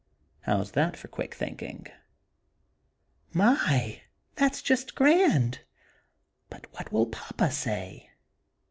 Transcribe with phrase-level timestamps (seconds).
[0.39, 1.85] How's that for quick thinking?"
[3.33, 4.01] "My!
[4.33, 5.59] That's just grand;
[6.49, 8.09] but what will Papa say?"